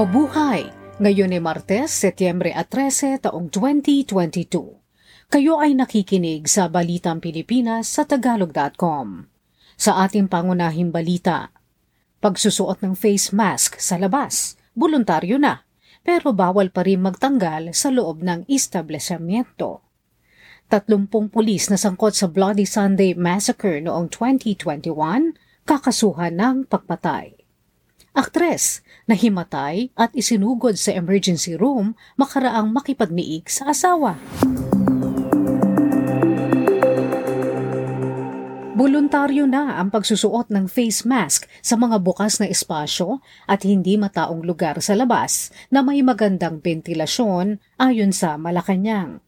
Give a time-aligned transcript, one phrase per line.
[0.00, 0.64] Mabuhay!
[0.96, 4.80] Ngayon ay Martes, Setyembre 13, taong 2022.
[5.28, 9.28] Kayo ay nakikinig sa Balitang Pilipinas sa Tagalog.com.
[9.76, 11.52] Sa ating pangunahing balita,
[12.24, 15.68] pagsusuot ng face mask sa labas, voluntaryo na,
[16.00, 19.84] pero bawal pa rin magtanggal sa loob ng establishmento.
[20.72, 25.36] Tatlumpong pulis na sangkot sa Bloody Sunday Massacre noong 2021,
[25.68, 27.39] kakasuhan ng pagpatay.
[28.10, 34.18] Aktres na himatay at isinugod sa emergency room makaraang makipagniig sa asawa.
[38.74, 44.42] Voluntaryo na ang pagsusuot ng face mask sa mga bukas na espasyo at hindi mataong
[44.42, 49.22] lugar sa labas na may magandang ventilasyon ayon sa Malacanang.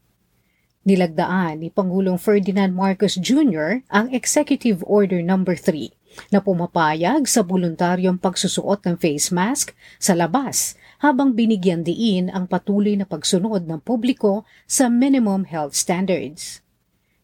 [0.83, 3.87] Nilagdaan ni Pangulong Ferdinand Marcos Jr.
[3.93, 5.39] ang Executive Order No.
[5.47, 12.47] 3 na pumapayag sa voluntaryong pagsusuot ng face mask sa labas habang binigyan diin ang
[12.47, 16.63] patuloy na pagsunod ng publiko sa minimum health standards.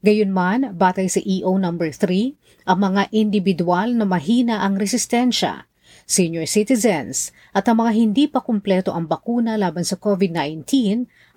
[0.02, 1.74] Gayunman, batay sa EO No.
[1.74, 5.66] 3, ang mga individual na mahina ang resistensya,
[6.06, 10.64] senior citizens at ang mga hindi pa kumpleto ang bakuna laban sa COVID-19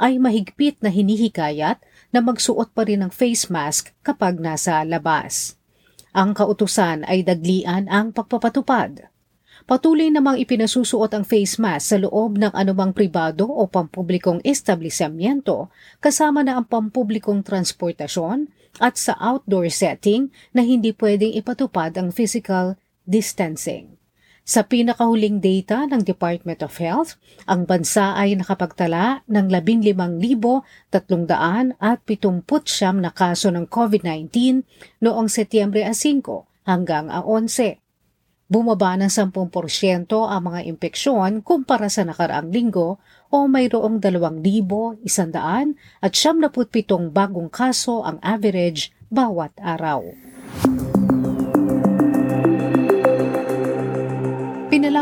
[0.01, 5.60] ay mahigpit na hinihikayat na magsuot pa rin ng face mask kapag nasa labas.
[6.11, 9.07] Ang kautusan ay daglian ang pagpapatupad.
[9.63, 15.71] Patuloy namang ipinasusuot ang face mask sa loob ng anumang pribado o pampublikong establishmento
[16.03, 18.51] kasama na ang pampublikong transportasyon
[18.83, 22.75] at sa outdoor setting na hindi pwedeng ipatupad ang physical
[23.07, 24.00] distancing.
[24.41, 27.13] Sa pinakahuling data ng Department of Health,
[27.45, 30.89] ang bansa ay nakapagtala ng 15,379
[32.97, 34.65] na kaso ng COVID-19
[35.05, 37.77] noong Setyembre 5 hanggang 11.
[38.51, 42.99] Bumaba ng 10% ang mga impeksyon kumpara sa nakaraang linggo
[43.31, 45.07] o mayroong 2,100
[46.03, 50.03] at 77 bagong kaso ang average bawat araw.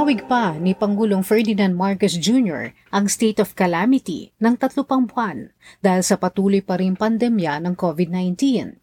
[0.10, 2.74] Pinalawig pa ni Pangulong Ferdinand Marcos Jr.
[2.90, 5.54] ang state of calamity ng tatlo pang buwan
[5.86, 8.74] dahil sa patuloy pa rin pandemya ng COVID-19.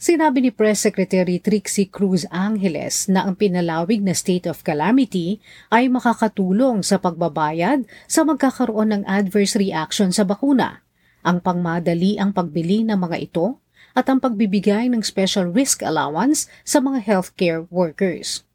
[0.00, 5.92] Sinabi ni Press Secretary Trixie Cruz Angeles na ang pinalawig na state of calamity ay
[5.92, 10.80] makakatulong sa pagbabayad sa magkakaroon ng adverse reaction sa bakuna,
[11.20, 13.60] ang pangmadali ang pagbili ng mga ito
[13.92, 18.46] at ang pagbibigay ng special risk allowance sa mga healthcare workers.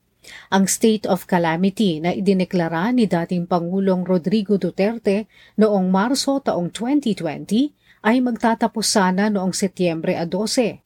[0.53, 5.25] Ang state of calamity na idineklara ni dating Pangulong Rodrigo Duterte
[5.57, 10.81] noong Marso taong 2020 ay magtatapos sana noong Setyembre 12.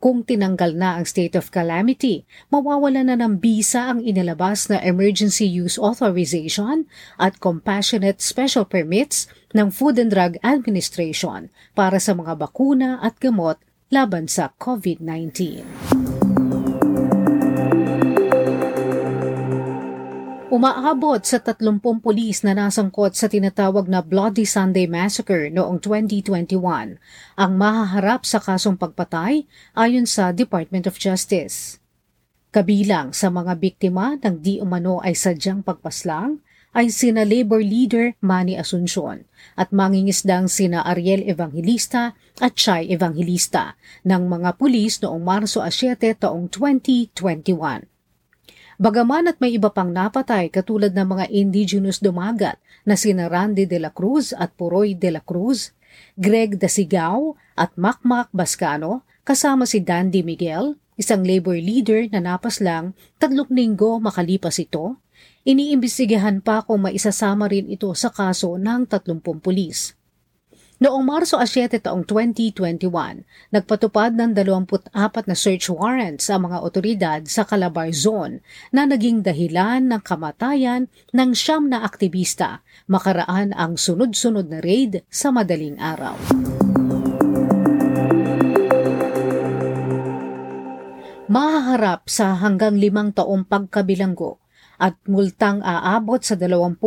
[0.00, 5.44] Kung tinanggal na ang state of calamity, mawawala na ng bisa ang inilabas na emergency
[5.44, 6.88] use authorization
[7.20, 13.60] at compassionate special permits ng Food and Drug Administration para sa mga bakuna at gamot
[13.92, 15.99] laban sa COVID-19.
[20.50, 26.98] Umaabot sa 30 pulis na nasangkot sa tinatawag na Bloody Sunday Massacre noong 2021
[27.38, 29.46] ang mahaharap sa kasong pagpatay
[29.78, 31.78] ayon sa Department of Justice.
[32.50, 36.42] Kabilang sa mga biktima ng di umano ay sadyang pagpaslang
[36.74, 44.26] ay sina labor leader Manny Asuncion at mangingisdang sina Ariel Evangelista at Chay Evangelista ng
[44.26, 47.89] mga pulis noong Marso 7 taong 2021.
[48.80, 52.56] Bagaman at may iba pang napatay katulad ng mga indigenous dumagat
[52.88, 55.76] na sina Randy de la Cruz at Puroy de la Cruz,
[56.16, 62.96] Greg Dasigao at Makmak Bascano kasama si Dandy Miguel, isang labor leader na napas lang
[63.20, 64.96] tatlong linggo makalipas ito,
[65.44, 69.92] iniimbestigahan pa kung maisasama rin ito sa kaso ng 30 pulis.
[70.80, 72.88] Noong Marso 7 taong 2021,
[73.52, 78.40] nagpatupad ng 24 na search warrants sa mga otoridad sa Calabar Zone
[78.72, 85.28] na naging dahilan ng kamatayan ng siyam na aktivista makaraan ang sunod-sunod na raid sa
[85.28, 86.16] madaling araw.
[91.28, 94.40] Mahaharap sa hanggang limang taong pagkabilanggo
[94.80, 96.80] at multang aabot sa 20,000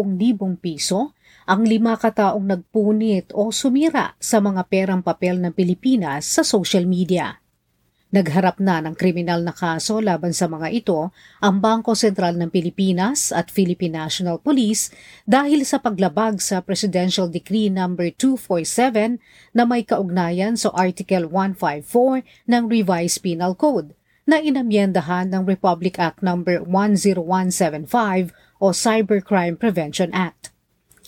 [0.57, 1.12] piso
[1.43, 7.43] ang lima kataong nagpunit o sumira sa mga perang papel ng Pilipinas sa social media.
[8.13, 11.09] Nagharap na ng kriminal na kaso laban sa mga ito
[11.41, 14.93] ang Bangko Sentral ng Pilipinas at Philippine National Police
[15.25, 17.89] dahil sa paglabag sa Presidential Decree No.
[17.89, 19.17] 247
[19.57, 22.21] na may kaugnayan sa Article 154
[22.53, 23.97] ng Revised Penal Code
[24.29, 26.37] na inamyendahan ng Republic Act No.
[26.37, 28.29] 10175
[28.61, 30.52] o Cybercrime Prevention Act.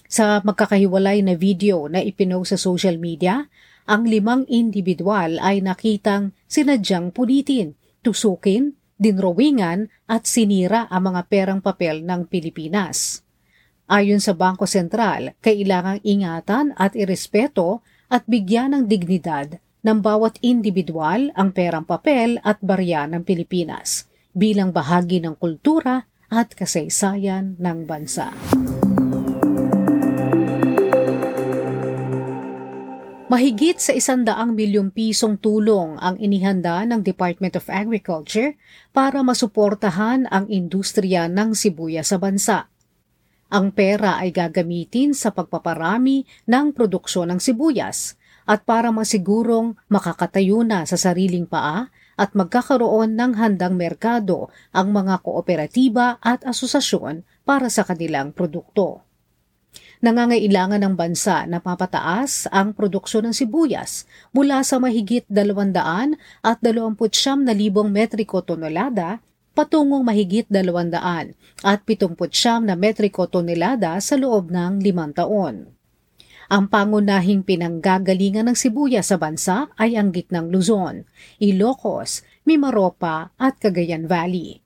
[0.06, 3.50] Sa magkakahiwalay na video na ipinost sa social media,
[3.86, 12.02] ang limang individual ay nakitang sinadyang pulitin, tusukin, dinrowingan at sinira ang mga perang papel
[12.06, 13.22] ng Pilipinas.
[13.86, 21.30] Ayon sa Bangko Sentral, kailangang ingatan at irespeto at bigyan ng dignidad ng bawat individual
[21.38, 28.34] ang perang papel at barya ng Pilipinas bilang bahagi ng kultura at kasaysayan ng bansa.
[33.36, 38.56] Mahigit sa isandaang milyong pisong tulong ang inihanda ng Department of Agriculture
[38.96, 42.72] para masuportahan ang industriya ng sibuyas sa bansa.
[43.52, 48.16] Ang pera ay gagamitin sa pagpaparami ng produksyon ng sibuyas
[48.48, 55.20] at para masigurong makakatayo na sa sariling paa at magkakaroon ng handang merkado ang mga
[55.20, 59.05] kooperatiba at asosasyon para sa kanilang produkto.
[60.04, 64.04] Nangangailangan ng bansa na mapataas ang produksyon ng sibuyas
[64.36, 69.24] mula sa mahigit 200 at 29 na libong metriko tonelada
[69.56, 71.00] patungong mahigit 200
[71.64, 75.72] at 79 na metriko tonelada sa loob ng limang taon.
[76.46, 81.08] Ang pangunahing pinanggagalingan ng sibuyas sa bansa ay ang gitnang Luzon,
[81.42, 84.65] Ilocos, Mimaropa at Cagayan Valley.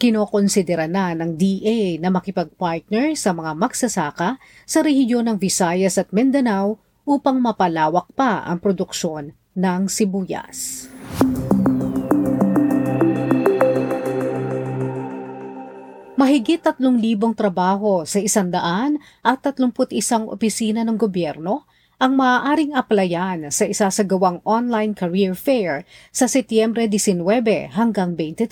[0.00, 6.80] Kinokonsidera na ng DA na makipag-partner sa mga magsasaka sa rehiyon ng Visayas at Mindanao
[7.04, 10.88] upang mapalawak pa ang produksyon ng sibuyas.
[16.16, 18.96] Mahigit 3,000 trabaho sa 131
[20.32, 21.68] opisina ng gobyerno
[22.00, 27.20] ang maaaring aplayan sa isasagawang online career fair sa Setyembre 19
[27.76, 28.48] hanggang 23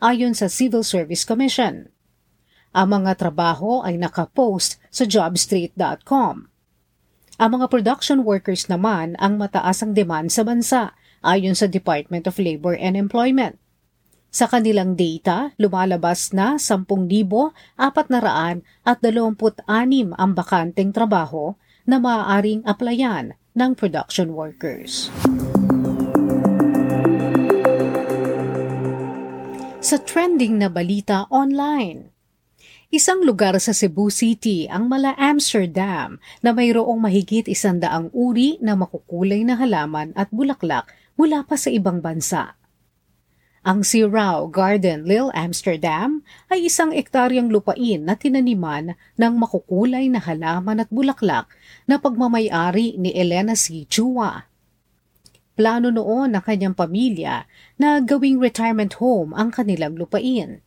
[0.00, 1.92] ayon sa Civil Service Commission.
[2.72, 6.48] Ang mga trabaho ay nakapost sa jobstreet.com.
[7.36, 12.40] Ang mga production workers naman ang mataas ang demand sa bansa ayon sa Department of
[12.40, 13.60] Labor and Employment.
[14.32, 17.84] Sa kanilang data, lumalabas na 10,426
[20.16, 21.52] ang bakanteng trabaho
[21.88, 25.08] na maaaring aplayan ng production workers.
[29.80, 32.12] Sa trending na balita online,
[32.88, 39.44] Isang lugar sa Cebu City ang Mala Amsterdam na mayroong mahigit isandaang uri na makukulay
[39.44, 42.56] na halaman at bulaklak mula pa sa ibang bansa.
[43.68, 50.80] Ang Sirao Garden Lil Amsterdam ay isang ektaryang lupain na tinaniman ng makukulay na halaman
[50.80, 51.52] at bulaklak
[51.84, 53.84] na pagmamayari ni Elena C.
[53.84, 54.48] Chua.
[55.52, 57.44] Plano noon ng kanyang pamilya
[57.76, 60.64] na gawing retirement home ang kanilang lupain.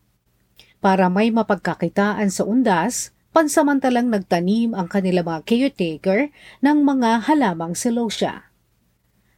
[0.78, 6.30] Para may mapagkakitaan sa undas, pansamantalang nagtanim ang kanilang mga caretaker
[6.62, 8.51] ng mga halamang silosia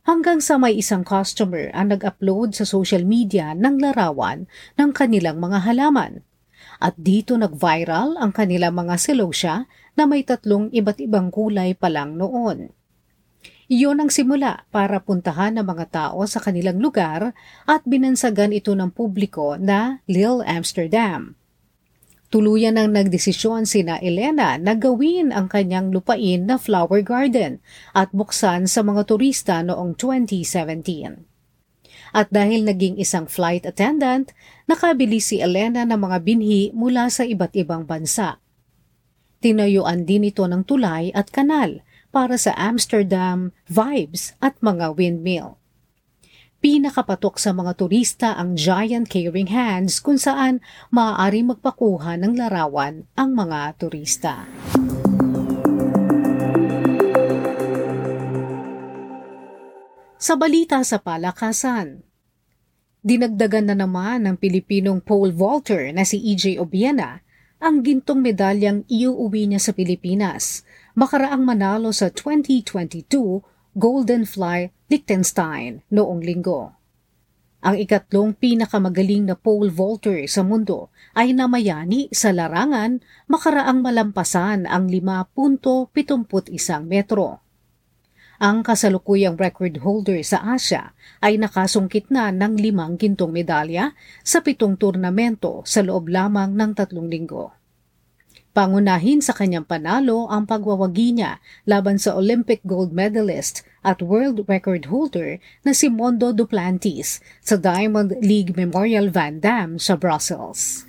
[0.03, 4.45] hanggang sa may isang customer ang nag-upload sa social media ng larawan
[4.75, 6.21] ng kanilang mga halaman.
[6.83, 9.63] At dito nag-viral ang kanilang mga silosya
[9.95, 12.75] na may tatlong iba't ibang kulay pa lang noon.
[13.71, 17.31] Iyon ang simula para puntahan ng mga tao sa kanilang lugar
[17.63, 21.39] at binansagan ito ng publiko na Lil Amsterdam.
[22.33, 27.61] Tuluyan ang nagdesisyon sina Elena na gawin ang kanyang lupain na flower garden
[27.93, 31.29] at buksan sa mga turista noong 2017.
[32.09, 34.33] At dahil naging isang flight attendant,
[34.65, 38.41] nakabili si Elena ng mga binhi mula sa iba't ibang bansa.
[39.45, 45.61] Tinayuan din ito ng tulay at kanal para sa Amsterdam vibes at mga windmill.
[46.63, 50.63] Pinakapatok sa mga turista ang giant carrying hands kung saan
[50.95, 54.47] maaari magpakuha ng larawan ang mga turista.
[60.15, 61.99] Sa balita sa palakasan,
[63.03, 67.19] dinagdagan na naman ng Pilipinong pole vaulter na si EJ Obiena
[67.59, 70.63] ang gintong medalyang iuuwi niya sa Pilipinas
[70.95, 76.69] makaraang manalo sa 2022 Golden Fly Liechtenstein noong linggo.
[77.65, 84.85] Ang ikatlong pinakamagaling na pole vaulter sa mundo ay namayani sa larangan makaraang malampasan ang
[84.85, 85.97] 5.71
[86.85, 87.41] metro.
[88.37, 90.93] Ang kasalukuyang record holder sa Asia
[91.25, 97.09] ay nakasungkit na ng limang gintong medalya sa pitong turnamento sa loob lamang ng tatlong
[97.09, 97.49] linggo.
[98.53, 104.93] Pangunahin sa kanyang panalo ang pagwawagi niya laban sa Olympic gold medalist at world record
[104.93, 110.85] holder na si Mondo Duplantis sa Diamond League Memorial Van Dam sa Brussels.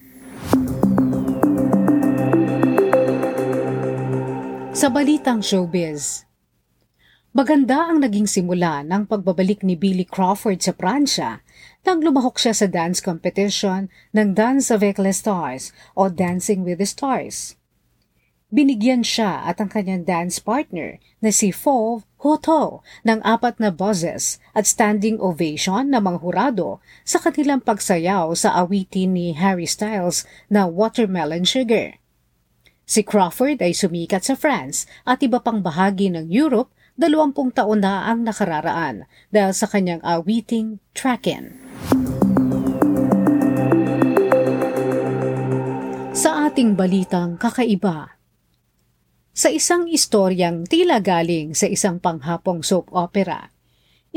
[4.77, 6.29] Sa balitang showbiz,
[7.35, 11.43] Maganda ang naging simula ng pagbabalik ni Billy Crawford sa Pransya
[11.85, 16.89] nang lumahok siya sa dance competition ng Dance avec les Stars o Dancing with the
[16.89, 17.61] Stars.
[18.55, 24.41] Binigyan siya at ang kanyang dance partner na si Fauve Hoto ng apat na buzzes
[24.57, 30.65] at standing ovation ng mga hurado sa kanilang pagsayaw sa awitin ni Harry Styles na
[30.65, 32.01] Watermelon Sugar.
[32.85, 38.07] Si Crawford ay sumikat sa France at iba pang bahagi ng Europe dalawampung taon na
[38.07, 41.64] ang nakararaan dahil sa kanyang awiting Trackin.
[46.65, 48.17] Ating balitang kakaiba,
[49.37, 53.53] sa isang istoryang tila galing sa isang panghapong soap opera,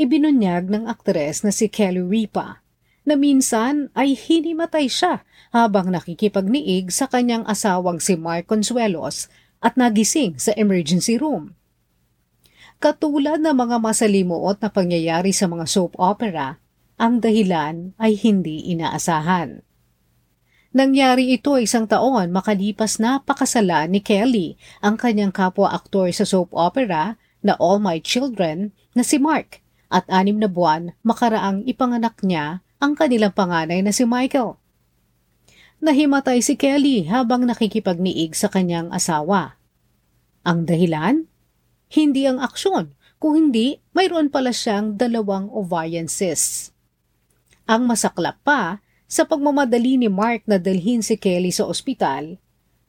[0.00, 2.64] ibinunyag ng aktres na si Kelly Ripa
[3.04, 9.28] na minsan ay hinimatay siya habang nakikipagniig sa kanyang asawang si Mark Consuelos
[9.60, 11.52] at nagising sa emergency room.
[12.80, 16.56] Katulad ng mga masalimuot na pangyayari sa mga soap opera,
[16.96, 19.67] ang dahilan ay hindi inaasahan.
[20.68, 27.16] Nangyari ito isang taon makalipas na pakasalan ni Kelly ang kanyang kapwa-aktor sa soap opera
[27.40, 32.92] na All My Children na si Mark at anim na buwan makaraang ipanganak niya ang
[32.92, 34.60] kanilang panganay na si Michael.
[35.80, 39.56] Nahimatay si Kelly habang nakikipagniig sa kanyang asawa.
[40.44, 41.24] Ang dahilan?
[41.88, 46.76] Hindi ang aksyon, kung hindi, mayroon pala siyang dalawang ovarian cysts.
[47.64, 52.36] Ang masaklap pa, sa pagmamadali ni Mark na dalhin si Kelly sa ospital,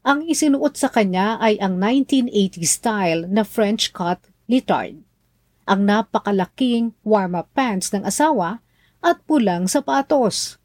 [0.04, 4.20] ang isinuot sa kanya ay ang 1980 style na French cut
[4.52, 5.00] litard,
[5.64, 8.60] ang napakalaking warm-up pants ng asawa
[9.00, 10.60] at pulang sapatos.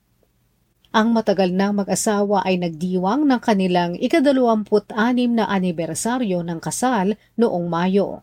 [0.94, 8.23] Ang matagal nang mag-asawa ay nagdiwang ng kanilang ikadalawamput-anim na anibersaryo ng kasal noong Mayo.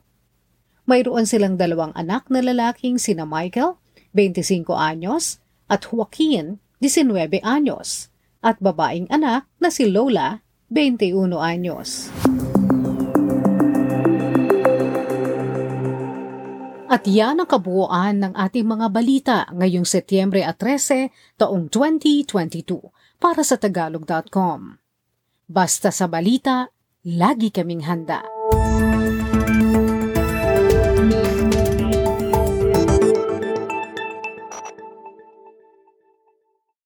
[0.88, 3.80] Mayroon silang dalawang anak na lalaking sina Michael,
[4.16, 5.40] 25 anyos,
[5.72, 8.10] at Joaquin, 19 anyos,
[8.42, 10.42] at babaeng anak na si Lola,
[10.74, 12.10] 21 anyos.
[16.90, 22.90] At yan ang kabuuan ng ating mga balita ngayong Setyembre 13, taong 2022
[23.22, 24.82] para sa Tagalog.com.
[25.46, 26.74] Basta sa balita,
[27.06, 28.41] lagi kaming handa.